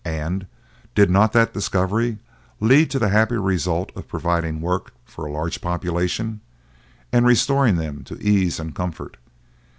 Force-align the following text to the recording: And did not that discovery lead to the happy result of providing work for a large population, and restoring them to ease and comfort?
And 0.03 0.47
did 0.95 1.11
not 1.11 1.31
that 1.33 1.53
discovery 1.53 2.17
lead 2.59 2.89
to 2.89 2.97
the 2.97 3.09
happy 3.09 3.35
result 3.37 3.91
of 3.95 4.07
providing 4.07 4.59
work 4.59 4.93
for 5.05 5.27
a 5.27 5.31
large 5.31 5.61
population, 5.61 6.41
and 7.11 7.23
restoring 7.23 7.75
them 7.75 8.03
to 8.05 8.19
ease 8.19 8.59
and 8.59 8.73
comfort? 8.73 9.17